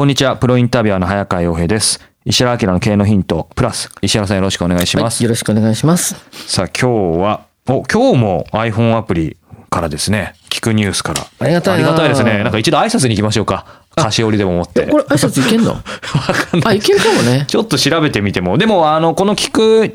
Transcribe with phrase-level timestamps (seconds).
[0.00, 2.00] こんにちは、プロインタビュアーの早川洋平です。
[2.24, 5.18] 石原明の経営のヒント、プラス、石原さんよろしくお願いします。
[5.18, 6.16] はい、よろしくお願いします。
[6.32, 9.36] さあ、今日は、お、今日も iPhone アプリ
[9.68, 11.26] からですね、聞くニュースから。
[11.40, 12.42] ありがたいなありがたいですね。
[12.42, 13.66] なんか一度挨拶に行きましょうか。
[13.94, 14.86] 菓子折りでも持って。
[14.86, 15.72] これ挨拶いけんの？
[15.76, 17.44] わかんなあ、いいけるかもね。
[17.46, 18.56] ちょっと調べてみても。
[18.56, 19.92] でも、あの、この聞く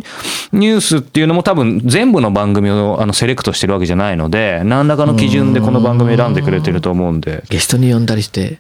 [0.52, 8.60] ニュースっていうのも多分全部の番組をあのセレクトしてるわけじゃないので、何らかの基準でこの番組選んでくれてると思うんで、ゲストに呼んだりして、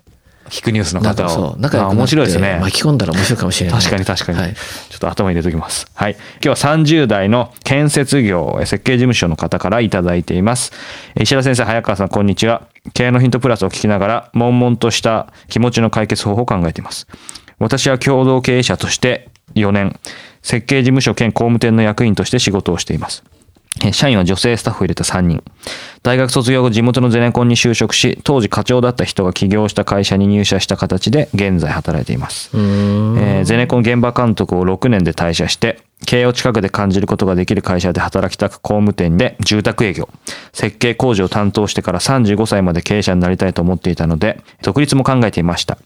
[0.49, 1.27] 聞くニュースの方を。
[1.27, 2.59] かそう、仲良あく面白いですね。
[2.61, 3.79] 巻き込んだら面白いかもしれない。
[3.79, 4.53] 確かに確かに、はい。
[4.53, 5.88] ちょっと頭に入れておきます。
[5.93, 6.15] はい。
[6.43, 10.71] 今日は30代の建設業設計事務所の方からいただいています。
[11.19, 12.63] 石原先生、早川さん、こんにちは。
[12.93, 17.07] 経営のヒントプラスを聞きながら、悶々とした気持ちの解決方法を考えています。
[17.57, 19.99] 私は共同経営者として4年、
[20.43, 23.23] 設計事務所兼工務店の役員として仕事をしています。
[23.83, 25.43] え社員は女性スタッフを入れた3人。
[26.03, 32.51] 大学卒業後地元のゼネコンに就職し、当時課長だった人が起業した会社に入社した形で現在働いています。
[32.53, 40.09] えーゼネコン現場監督を6年で退社して、経営を近くで感じることができる会社で働きたく工務店で住宅営業、
[40.53, 45.77] 設計工事を担当してから35歳まで経営者になりたいと思っていたので、独立も考えていました。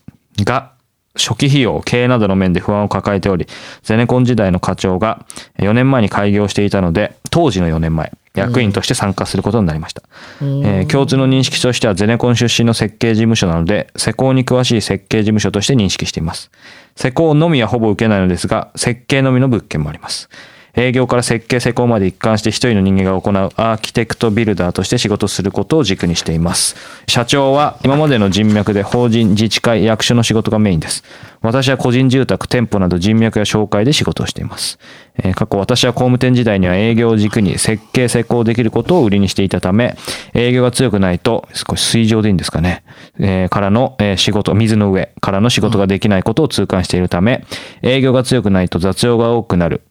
[0.43, 0.71] が、
[1.19, 3.47] 初期費用、経営などの面で不安を抱えており、
[3.83, 5.25] ゼネコン時代の課長が
[5.59, 10.03] 4年前に開業していたので、当時の4年前、役員として参加することになりました。
[10.41, 16.49] えー共通の認識としてはゼネコン出身の設計事務所なので、施工に詳しい設計事務所として認識しています。
[16.95, 20.29] 施工のみはほぼ受けないのですが、設計のみの物件もあります。
[20.75, 26.75] 営業から設計施工まで一貫して一人の人間が行うアーキテクトビルダーとして仕事することを軸にしています。
[27.07, 31.03] 社長は今までの人脈で法人、自治会、役所の仕事がメインです。
[31.41, 34.79] 私は個人住宅、店舗など人脈や紹介で仕事をしています。
[35.17, 39.95] えー過去私は工務店時代には営業を軸に設計施工できることを売りにしていたため、
[40.33, 42.83] 営業が強くないと、少し水上でいいんですかね、
[43.19, 47.45] えーからの、え仕事、水の上からの仕事ができないことを痛感しているため、
[47.81, 49.81] 営業が強くないと雑用が多くなる、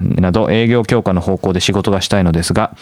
[0.00, 2.76] など営業強化の方向で仕事がしたいのですが、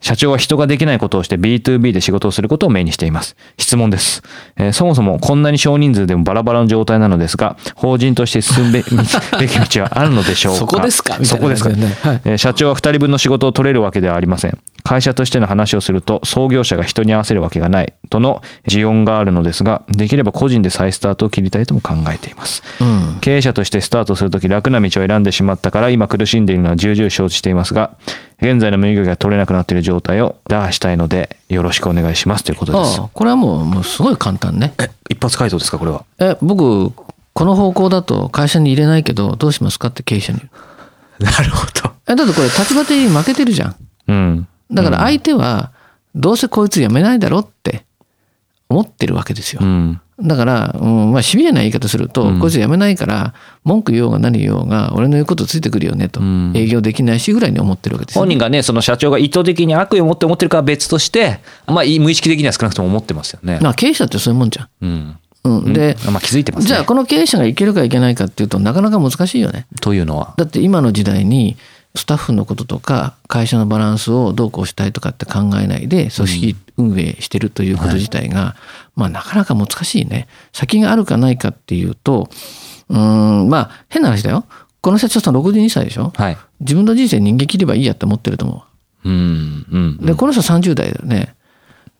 [0.00, 3.36] 社長は人ができないことをして B2B で仕事をすることをメインにしています。
[3.56, 4.24] 質問です。
[4.56, 8.82] えーそもそもこんなに少人数でもバラバラの状態なのですが、法人として進むべ
[9.38, 10.58] べき道はあるのでしょうか？
[10.58, 11.24] そこですか？
[11.24, 11.86] そこですか、ね。
[12.02, 12.20] はい。
[12.24, 14.58] えー社長は2人分の仕事を取れるわけではありません。
[14.82, 22.62] 会社としての話をすると、創業者が人に合わせるわけがないとの持論があるのですが、できれば個人で再スタートを切りたいとも考えています。
[22.78, 23.18] うん。
[23.20, 27.96] 経営者としてスタートするとき楽な道を選んでしまったから今苦しんでいるのは重々承知していますが、
[28.42, 33.04] 現在の身動きが取れなくなっている状態を打破したいので、よろしくお願いしますということですあ。
[33.04, 34.74] あ、これはもう、もうすごい簡単ね。
[35.08, 36.04] 一発回答ですか、これは？
[36.18, 36.92] え、僕、
[37.32, 40.40] この方向だと会社に入れないけど、どうしますかって経営者に。
[41.18, 41.92] なるほど。
[42.08, 43.76] え、だってこれ立場的に負けてるじゃん。
[44.08, 44.48] うん。
[44.70, 45.70] だから相手は、
[46.14, 47.84] どうせこいつ辞めないだろって
[48.72, 49.64] 思ってるわけですよう。
[49.64, 50.00] ん。
[50.20, 53.34] だから、うん、まあシビアな言い方すると、こいつ辞めないから、
[53.64, 63.58] 文句言おうが何言おうが、俺の言うことついてくるよねと、ん営業できないしぐらいに思ってるわけですよ本人がね、その社長が意図的に悪意を持って思ってるかは別として、まあ、無意識的には少なくとも思ってますよね。
[63.62, 64.68] まあ経営者ってそういうもんじゃん。
[64.80, 65.16] うん。
[65.44, 66.68] うん、で、まあ、気づいてますね。
[66.68, 69.66] じゃあこの経営者がいけるかいけないかっていうとなかなか難しいよね。
[69.80, 70.34] というのは。
[70.36, 71.56] だって今の時代に
[71.94, 78.56] スタッフのこととか会社のバランスをどうこうしたいとかって考えないで組織運営してるということ自体が、
[78.96, 80.26] まあなかなか難しいね。
[80.52, 82.30] 先があるかないかっていうと、
[82.88, 82.98] うー
[83.44, 84.46] ん、まあ変な話だよ。
[84.80, 86.12] この社長さん62歳でしょ？
[86.16, 86.38] はい。
[86.60, 88.64] 自分の人生人間切ればいいやって思ってると思
[89.04, 89.12] うん。
[89.70, 90.06] うんう。。
[90.06, 91.34] で、この人30代だよね。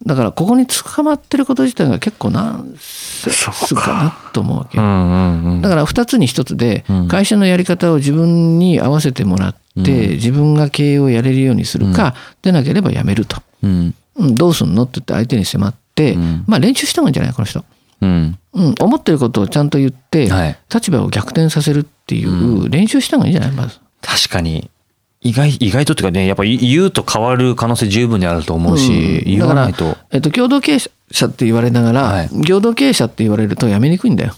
[0.06, 4.84] だからここに捕まってること自体が結構なんせすかなと思うわけよ。
[4.84, 5.62] うんうんうん。
[5.62, 9.54] だから2つに1つで会社のやり方を自分に合わせてもらっ
[9.84, 13.42] て自分が経営をやれるようにするかでなければやめると。
[13.62, 13.94] うん。
[14.16, 16.16] うんどうすんのって言って相手に迫って
[16.46, 17.64] まあ練習した方がいいんじゃないこの人。
[18.00, 18.38] うん。
[18.54, 23.78] うん、思ってることをちゃんと言って、はい立場を逆転させるっていう練習した方がいいんじゃないまず。
[24.02, 24.70] 確かに。
[25.22, 29.96] 意外、意外とっていうかね、やっぱり言うと変わる可能性十分にあると思うし、うん言わないと。
[30.10, 30.78] えっと、共同経営
[31.10, 34.34] 者って言われながら、はい共同経営者って言われるとやめにくいんだよ。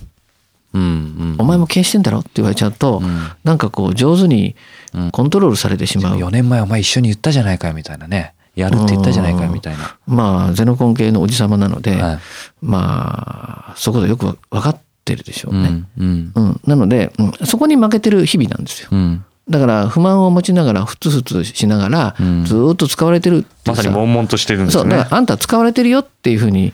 [0.74, 1.36] うんうん。
[1.38, 4.56] お前も経営してんだろって言われちゃうと、んなんかこう上手に
[5.12, 6.18] コントロールされてしまう。
[6.18, 8.34] 4年前お前一緒に言ったじゃないかよみたいなね。
[8.54, 9.96] やるって言ったじゃないかよみたいな。
[10.06, 12.18] まあ、ゼノコン系のおじさまなので、はい
[12.60, 15.84] まあ、そこでよくわ分かってるでしょうね。
[15.98, 16.04] うん。
[16.04, 16.32] うん。
[16.34, 16.60] うん。
[16.64, 18.88] なので、うんそこに負けてる日々なんですよ。
[18.92, 19.24] うん。
[19.48, 24.88] だから、不満を持ちながら、ふつふつしながら、うんずーっと使われてるってまさに悶々としてるんですそう。
[24.88, 26.72] だからあんた使われてるよっていうふうに、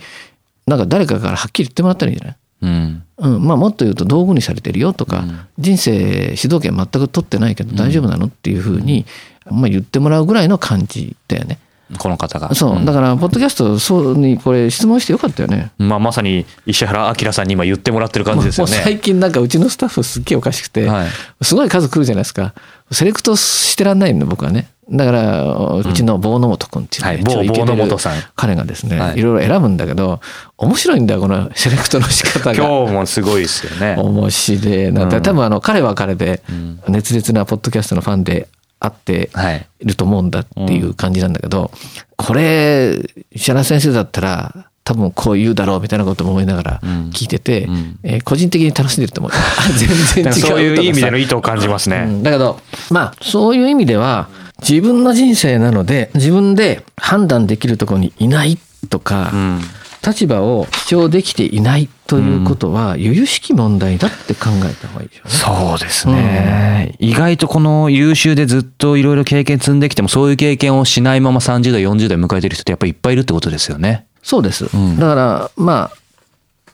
[0.67, 3.03] なんか誰かからはっきり言ってもらったらいいんじゃないうん。
[3.19, 5.25] うん、まあもっと言うと道具にされてるよとか、
[5.59, 9.05] 人生主導権全く取ってないけど大丈夫なのっていうふうに、
[9.51, 11.59] まあ言ってもらうぐらいの感じだよね。
[11.99, 12.55] この方が。
[12.55, 12.85] そう。
[12.85, 15.73] だから、ポッドキャストそうにこれ質問してよかったよね。
[15.79, 18.81] まあ、まさに石原明さんに今言ってもらってる感じですよね。
[18.85, 21.09] 最近なんかうちのスタッフすっげえおかしくて、はい
[21.43, 22.55] すごい数来るじゃないですか。
[22.91, 24.69] セレクトしてらんないの僕はね。
[24.91, 25.45] だから、
[25.77, 30.21] うちの坊野本君っていうね、はい超イケてる坊野本さん彼がですね、はいいろいろ選ぶんだけど、
[30.59, 32.55] 面白いんだよ、このセレクトの仕方が。
[32.55, 33.95] 今日もすごいですよね。
[33.97, 38.49] 面白いな、うん多分あの彼は彼でん熱烈なポッドキャストのファンで
[38.81, 39.67] あってはい。
[39.81, 41.71] いると思うんだっていう感じなんだけど、
[42.17, 42.99] これ
[43.31, 49.33] 石原先生だったら多分こう言うだろうみたいなことも思いながらうん聞いてて、うんえー個人的に楽しんでると思う
[50.15, 52.05] 全然違うそういう意味での意図を感じますね。
[52.07, 52.59] うんだけど
[52.91, 54.29] まあそういう意味では
[54.61, 59.61] 自分の人生なので自分で判断できるところにいないとか、うん。
[60.07, 65.35] 立場を主張できていないということは、由々しき問題だって考えた方がいいでしょうね。
[65.35, 66.97] そうですね。
[66.99, 74.07] 意外とこの優秀でずっといろいろ経験積んできても、そういう経験をしないまま30代、40代迎えてる人ってやっぱりいっぱいいるってことですよね。
[74.23, 74.65] そうです。
[74.77, 75.91] んだから、ま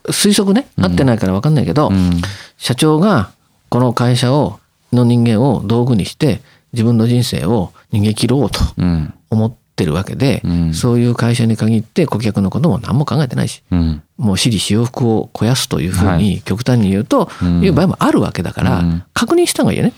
[0.05, 2.20] あ、推測ね、合ってないから分かんないけど、うん。
[2.56, 3.31] 社長が
[3.69, 4.61] この会社を、
[4.93, 6.40] の人間を道具にして、
[6.72, 9.14] 自分の人生を逃げ切ろうとうん。
[9.31, 10.75] 思ってるわけで、うん。
[10.75, 14.02] そういう会社に限って顧客のことも何も考えてないし、うん。
[14.17, 17.62] もう私利私欲を肥やすというふうはに極端に言うと、うん。
[17.62, 19.02] いう場合もあるわけだから、うん。
[19.12, 19.93] 確認した方がいいよね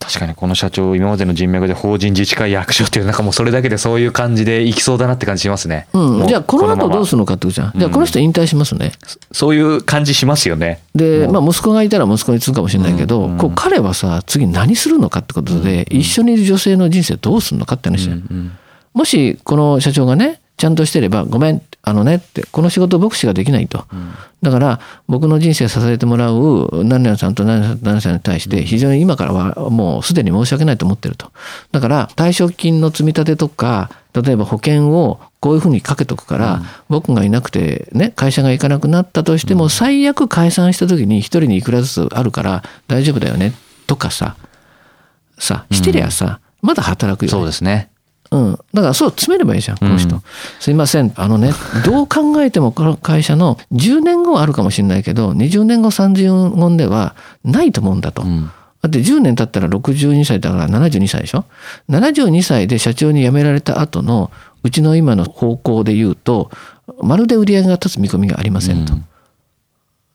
[0.00, 5.86] 確かにこの社長、今までの人脈で法人自治会役所っていう、なんかもうそれだけでそういう感じでいきそうだなって感じしますね。
[5.92, 7.72] うん、じゃあこの後どうするのかってことじゃん。
[7.76, 8.92] じゃあこの人引退しますね。
[9.30, 10.80] そういう感じしますよね。
[10.94, 18.20] で、まあ息子がいたら息子に継ぐかもしれないけど、こう彼はさ、次何するのかってことで、一緒にいる女性の人生どうするのかって話だよ。
[18.94, 23.86] もしこの社長がね、ちゃんとしてれば、ごめん、あのねって、この仕事僕しかできないと。
[24.42, 31.32] だから、僕の人生支えてもらう何々さんと何々さんと何々さんに対して、非常に今からはもうすでに申し訳ないと思ってると。
[31.72, 43.54] だから、退職金の積み立てとか、例えば保険をこういうふうにかけとくから、僕がいなくてね、会社が行かなくなったとしても、最悪解散した時に一人にいくらずつあるから大丈夫だよね、
[43.86, 44.36] とかさ、
[45.38, 47.30] さ、してりゃさ、まだ働くよ、ね。
[47.30, 47.89] そうですね。
[48.30, 48.52] うん。
[48.72, 50.22] だからそう詰めればいいじゃん、この人。
[50.60, 51.12] すいません。
[51.16, 51.52] あのね、
[51.84, 58.22] どう考えてもこの会社の10年後はあるかもしれないけど、20年後、30年後ではないと思うんだと。
[58.22, 58.50] ん
[58.82, 61.44] だって10年経ったら62歳だから72歳でしょ
[61.90, 64.30] ?72 歳で社長に辞められた後の
[64.62, 66.50] うちの今の方向で言うと、
[67.02, 68.94] まるで売り上げが立つ見込みがありませんと。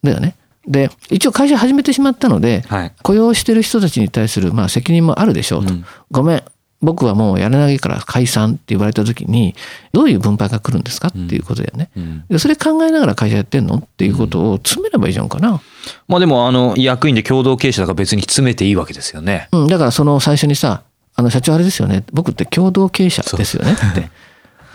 [0.03, 0.35] だよね。
[0.67, 5.73] で、一応会社始めてしまったので、はい雇用してる人たちに対するまあ責任もあるでしょうと。
[6.11, 6.43] ごめん。
[6.81, 9.55] 僕はもうやらないから解散って言われた時に、
[9.91, 11.89] どういう分配が来るんですかっていうことだよね。
[12.29, 15.61] でそれ考えながら会社やってんのっていうことを詰めればいいじゃんかな。
[16.07, 19.49] まあでも、あの、役員で共同経営者だから別に詰めていいわけですよね。
[19.51, 20.83] うん、だからその最初にさ、
[21.15, 22.03] あの社長あれですよね。
[22.11, 24.09] 僕って共同経営者ですよねって。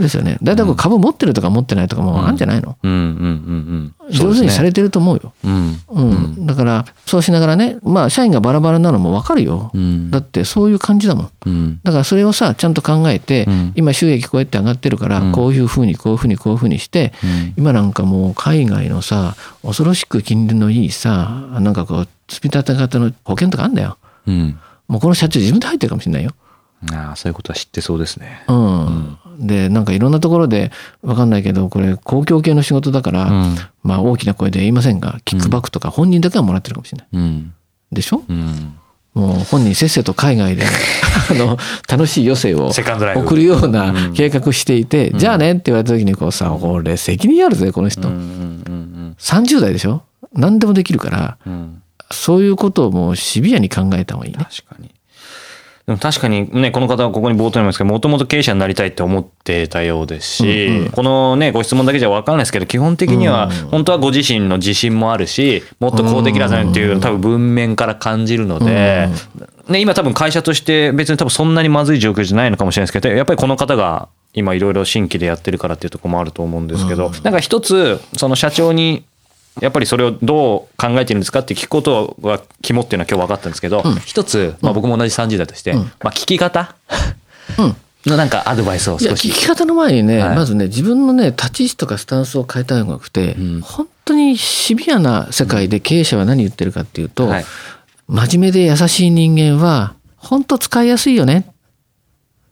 [0.00, 0.38] ですよね。
[0.42, 4.10] だいたい株持ってるとか持ってないとかもあるんじゃないの、うんうんうんうん。
[4.10, 5.32] 上手にされてると思うよ。
[5.44, 5.80] うん。
[5.88, 6.46] うん。
[6.46, 9.70] だから、そうしながらね、まあ、社員がバラバラなのもわかるよ。
[9.76, 11.30] んだって、そういう感じだもん。
[11.46, 11.80] うん。
[11.82, 17.12] だからそれをさちゃんと考えて、ん今収益こうやって上がってるから、こういうふうにこういうふうにこういうふうにして、
[17.56, 24.58] 今なんかもう海外のさ恐ろしく金利のいいさなんかこう積み立て型の保険とかあんだようん。
[24.88, 26.32] もうこの社長自分で入ってるかもしれないよ。
[26.92, 28.42] ああ、そういうことは知ってそうですね。
[28.48, 30.70] うんでなんかいろんなところで
[31.02, 37.08] わかんないけどこれ公共系の仕事だから、んまあ大きな声で言いませんがキックバックとか本人だけはもらってるかもしれない。
[37.12, 37.54] うん。
[37.90, 38.76] でしょ、うん。
[39.14, 40.64] もう本人せっせと海外で
[41.30, 41.56] あの
[41.88, 48.08] 楽しい余生を送るような計画していて、じゃあねって言われた時にこうさ、これ責任あるぜ、この人。
[48.08, 50.02] うんうん30代でしょ？
[50.32, 51.82] 何でもできるから、うんうん。
[52.10, 54.38] そういうことをもうシビアに考えた方がいいね。
[54.44, 54.90] 確かに。
[55.90, 60.90] でも確かにね、この方はここに冒頭にも言いますけど、もともと経営者になりたいって思ってたようですし、うんうん。
[60.90, 69.08] このね、ご質問だけじゃ分かんないですけど、基本的には、本当はご自身の自信もあるし、もっとこうできなさいっていう、多分文面から感じるので、
[69.68, 79.02] ね、今多分会社として別に多分そんなにまずい状況じゃないのかもしれないですけど、やっぱりこの方が今いろいろ新規でやってるからっていうところもあると思うんですけど、なんか一つ、その社長に
[79.60, 86.74] やっぱりそれをどう考えてるんですかって聞くことが肝っていうのは今日分かったんですけど、一つ、まあ、僕も同じ30代として、まあ、聞き方？
[87.58, 87.76] うん。
[88.06, 89.28] のなんかアドバイスを少し。
[89.28, 90.36] 聞き方の前にね、はい。
[90.36, 93.60] まずね自分のね立ち位置とかスタンスを変えたい方がよくて、ん。
[93.60, 97.44] 本当にシビアな世界で経営者は何言ってるかっていうと、はい。
[98.08, 101.52] 真面目で優しい人間は本当使いやすいよね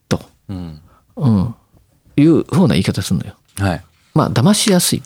[0.08, 0.80] と、うん。
[1.16, 1.54] うん、
[2.16, 3.34] いうふうな言い方するのよ。
[3.58, 3.84] はい。
[4.14, 5.02] まあ騙しやすい。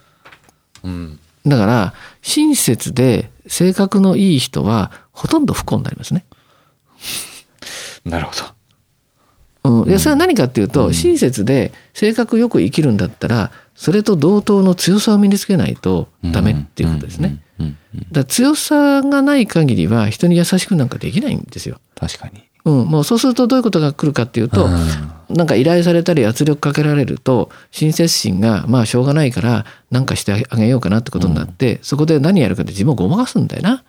[0.83, 6.25] うんだから親切で性格のいい人はほとんど不幸になりますね。
[8.05, 9.81] なるほど。
[9.83, 17.43] うん、いやそれは何かっていうと、親切で性格よく生きるんだったらそれと同等の強さを身につけないとダメっていうことですね。
[17.59, 17.67] うん。
[17.95, 18.07] うん。
[18.11, 21.79] だ強さがない限りは人に優しくなんかできないんですよ。
[21.95, 22.45] 確かに。
[22.65, 24.69] うん、もうそうするとどういうことが来るかっていうと、
[25.33, 33.85] なんか依頼されたり圧力かけられると親切心がまあしょうがないから何かしてあげようかなってことになって、そこで何やるかって自分をごまかすんだよな。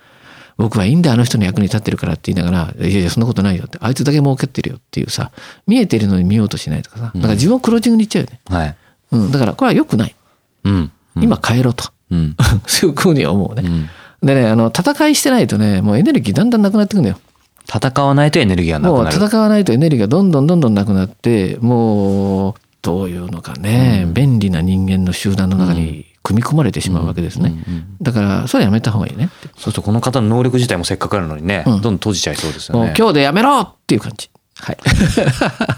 [0.57, 5.31] 僕はいいんだあの人の役に立ってるからって言いながら「いやいやそんなことないよ」ってあいつだけ儲けてるよっていうさ
[5.65, 8.75] 見えてるのに見ようとしないとかさだから自分をクロージングにいっちゃうよね、はい。
[9.11, 10.15] うん、だからこれは良くない。
[10.63, 10.91] うん。
[11.15, 12.35] 今変えろと、うん。
[12.67, 13.89] そういうふうには思うね、ん。
[14.21, 17.19] でねあの戦いしてないとねもうエネルギーだんだんなくなってくんだよ
[17.67, 19.25] 戦わないとエネルギーがなもうくなる。
[19.25, 27.53] 戦わないとエネルギーがどんどんどんどんなくなってもうどういうのかね、便利な人間の集団の中に組み込まれてしまうわけですね、
[28.01, 29.29] だからそれはやめた方がいいね。
[29.55, 31.73] そうするとこの方の能力自体もせっかくあるのにね、うん。
[31.73, 32.87] どんどん閉じちゃいそうですよね。
[32.87, 34.29] もう今日でやめろっていう感じ。
[34.59, 34.77] はい。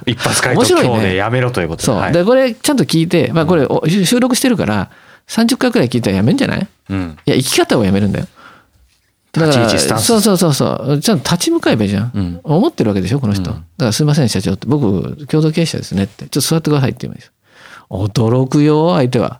[0.11, 0.81] 一発回答ね。
[0.83, 1.85] 今日でやめろということで。
[1.85, 2.13] そう、はい。
[2.13, 4.89] でこれちゃんと聞いて、まあ、これお収録してるから
[5.27, 6.67] 30回くらい聞いたらやめんじゃない？
[6.89, 7.17] うん。
[7.25, 8.27] いや生き方をやめるんだよ
[9.39, 10.99] だからそうそうそうそう。
[10.99, 12.39] ちゃんと立ち向かえばいいじゃん、うん。
[12.43, 14.67] 思ってるわけでしょこの人、だからすいません社長って。
[14.67, 16.25] 僕共同経営者ですねって。
[16.25, 17.31] ちょっと座ってくださいって言うんです。
[17.89, 19.39] 驚くよ相手は。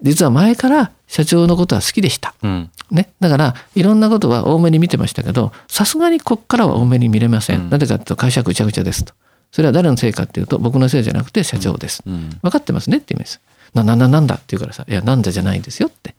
[0.00, 2.34] 実は前から社長のことは好きでした。
[2.42, 2.70] うん。
[2.90, 9.12] ね、だからいろんなことは多めに見てましたけどさすがにこっからは多めに見れません、なぜかというと会社ぐちゃぐちゃですと。
[9.50, 12.38] それは誰のせいかっていうと僕のせいじゃなくて社長です、ん。
[12.42, 13.40] 分かってますねって言うんです。
[13.74, 16.14] ななななんだって言うからさ「いやなんだじゃないんですよ」って。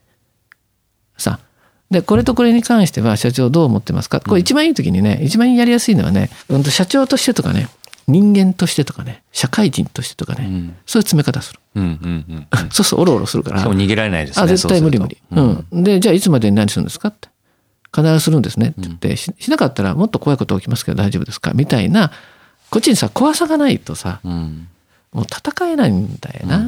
[1.17, 1.39] さ
[1.91, 4.19] でこれとこれに関しては社長どう思ってますか？
[4.19, 7.67] これ一番いい時にね一番やりやすいのはね、うん、と社長としてとかね
[8.07, 11.83] 人間としてとかね社会人としてとかね、んそういう詰め方する、うん。
[11.83, 12.25] うん。
[12.27, 12.47] うん。
[12.71, 14.43] そうするとおろおろするからしかも逃げられないですね。
[14.43, 15.17] あ絶対無理無理。
[15.33, 17.29] そううん、でじゃあいつまでに何するんですかって
[17.95, 21.53] 必ずするんですねって言って、ししなかったらもっと怖いこと起きますけど大丈夫ですか？
[21.53, 22.11] みたいな
[22.69, 24.67] こっちにさ怖さがないとさうん。
[25.11, 26.59] もう戦えないんだよな。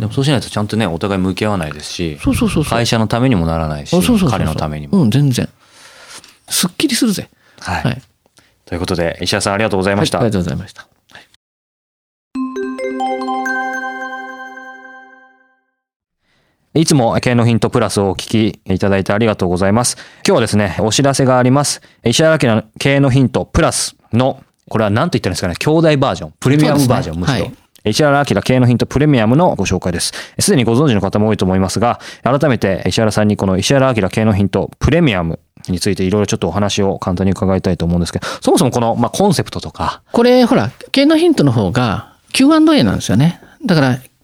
[0.00, 2.64] でもそうしないとちゃんとね、お互い向き合わないですし、そうそうそう。
[2.64, 3.96] 会社のためにもならないし、
[4.28, 5.02] 彼のためにも。
[5.02, 5.48] うん全然。
[6.48, 7.28] すっきりするぜ。
[7.60, 7.82] はい。
[7.84, 8.02] はい。
[8.66, 10.18] ということで、石田さんありがとうございました。
[10.18, 10.86] はいありがとうございました。
[16.72, 19.96] いつも経営のヒントプラスをお聞きいただいてありがとうございます。
[20.24, 21.82] 今日はですね、お知らせがあります。
[22.04, 27.44] 石原明の経営のヒントプラスの、これは何と言ったらいいんですかね、兄弟バージョン、プレミアムバージョン、むしろ。
[27.44, 30.12] はい石原明経営のヒントプレミアムのご紹介です。
[30.38, 43.40] すでにご存知の方も多いと思いますが、改めて石原さんにこの石原明経営のヒントプレミアムについていろいろちょっとお話を簡単に伺いたいと思うんですけど、そもそもこの、まあ、コンセプトとか、これほら経営のヒントの方が Q&A なんですよね。
[43.64, 43.98] だから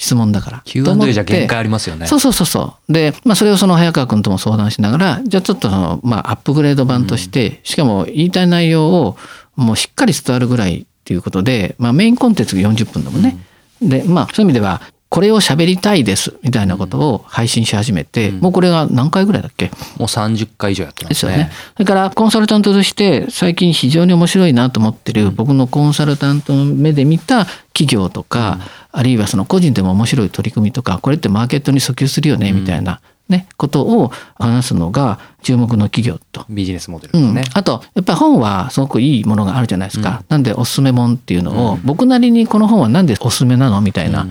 [0.00, 0.62] 質問だから。
[0.64, 2.06] Q&A てじゃ限界ありますよね。
[2.06, 2.92] そうそうそうそう。
[2.92, 9.18] で、まあそれをその早川君とも相談しながら、じゃあちょっとその、まあアップグレード版として、しかも言いたい内容を
[9.56, 13.36] もうしっかり伝わるぐらいっていうことで、まあメインコンテンツが40分だもんね。
[13.82, 14.80] で、まあそういう意味では、
[15.10, 19.66] これを喋りたいですみたいなことを配信し始めて、もうこれが何回ぐらいだっけ？
[19.66, 21.36] もう30回以上やってまですよね。
[21.38, 21.50] ね。。
[21.74, 28.60] それからコンサルタントとして最近非常に面白いなと思ってる僕のコンサルタントの目で見た企業とか、
[28.92, 36.44] あるいはその個人でも面白い取り組みとかこれってマーケットに訴求するよねみたいなね、ことを話すのが注目の企業と。
[36.48, 44.26] ビジネスモデルうんですね。、あとやっぱり本はすごくいいものがあるじゃないですか、なんでおすすめ本っていうのを、僕なりにこの本はなんでおすすめなのみたいな、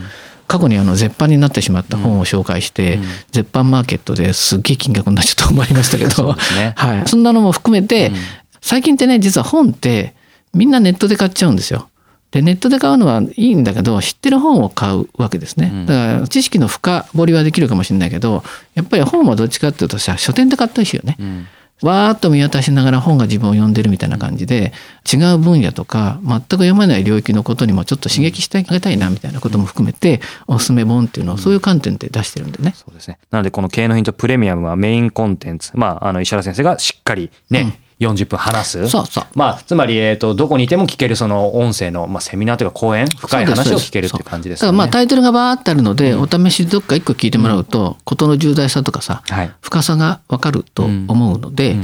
[0.49, 2.97] 過去にあの絶版になってしまった本を紹介して、
[3.31, 6.09] 絶版マーケットですっげえ金額になっちゃったと思いましたけど。
[6.11, 6.73] そうですね。
[6.75, 8.11] はい、そんなのも含めて、
[8.59, 10.15] 最近ってね実は本って
[10.55, 11.87] みんなネットで買っちゃうんですよ。
[12.31, 15.85] でネットで買うのはいいんだけど知ってる本を買うわけですね。
[15.85, 21.15] だから知識の深掘りはできるかもしれないけどやっぱり本はどっちかっていうとさ書店で買ったりしよね。
[21.19, 21.47] うん
[21.81, 24.74] わーっと見渡しながら本が自分を読んでるみたいな感じで
[25.12, 32.74] 違う分野とか全く読めない領域のことにもちょっと刺激してあげたいなみたいなことも含めておすすめ本っていうのをそういう観点で出してるんでね。
[32.75, 33.17] そうですね。
[33.31, 35.71] なので、この経営のヒントプレミアムはメインコンテンツ。
[35.74, 38.89] まあ、あの、石原先生がしっかりね、40分話す。
[38.89, 44.77] そうそうまあ、つまり、えっ、と、どこにいても聞けるその音声の、まあ、セミナーというか講演、深い話を聞けるっていう感じですよね。
[44.77, 51.75] だからまあタイトルがバーってあるので、お試しでどっか一個聞いてもらうと、事の重大さとかさ、はい深さがわかると思うので、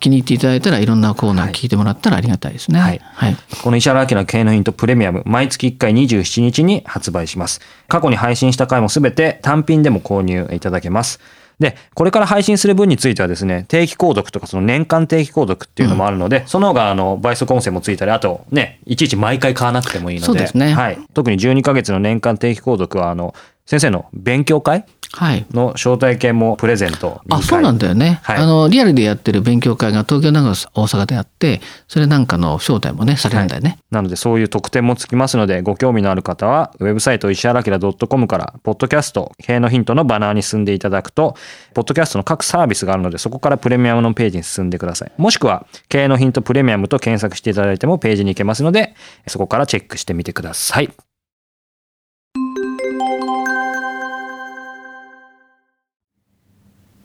[0.00, 2.80] 気に入っていただいたらいろんなコーナー聞いてもらったらありがたいですね。
[2.80, 3.36] はいはい。
[3.62, 7.60] この石原明の経営のヒントプレミアム、毎月1回27日に発売します。
[7.86, 11.20] 過去に配信した回もすべて単品でも購入いただけます。
[11.60, 20.98] で、これから配信する分についてはですね、定期購読とかその年間定期購読っていうのもあるので、その方があの倍速音声もついたり、あとね、いちいち毎回買わなくてもいいので、そうですねはい。
[21.12, 23.34] 特に12ヶ月の年間定期購読は、あの、
[23.70, 24.84] 先生の勉強会？
[25.12, 25.46] はい。
[25.52, 28.18] の招待券もプレゼント2あ、回そうなんだよね。
[28.24, 33.78] はいあの、リアルでやってる勉強会が東京、長野、大阪であって、それなんかの招待もね、されるんだよね。
[33.90, 41.36] なのでそういう特典もつきますのでご興味のある方はウェブサイト石原明 .com からポッドキャスト経営のヒントのバナーに進んでいただくと
[41.74, 48.94] ポッドキャストの各サービスがあるのでそこからプレミアムのページに進んでくださいもしくは経営のヒントプレミアムと検索していただいてもページに行けますので
[49.26, 50.90] そこからチェックしてみてください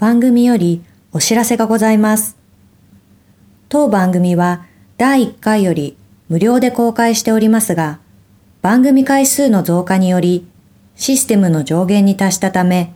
[0.06, 0.84] 番組より
[1.14, 2.38] お知らせがございます。
[3.70, 5.98] 当番組は第1回より
[6.30, 7.98] 無料で公開しておりますが、
[8.62, 10.46] 番組回数の増加により
[10.96, 12.94] システムの上限に達したため、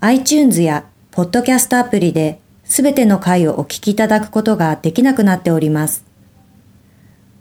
[0.00, 6.06] iTunes やポッドキャストアプリですべての回をお聞きいただくことができなくなっております。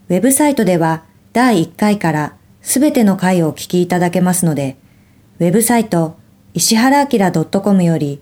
[0.09, 4.75] ウェブサイトでは第1回からすべての回をお聞きいただけますので、
[5.39, 6.17] ウェブサイト
[6.53, 8.21] 石原明 .com より